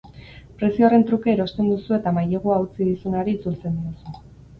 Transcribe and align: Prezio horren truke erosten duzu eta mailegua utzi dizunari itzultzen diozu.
Prezio 0.59 0.85
horren 0.85 1.03
truke 1.09 1.29
erosten 1.33 1.67
duzu 1.71 1.95
eta 1.97 2.13
mailegua 2.15 2.57
utzi 2.65 2.87
dizunari 2.89 3.37
itzultzen 3.41 3.77
diozu. 3.83 4.17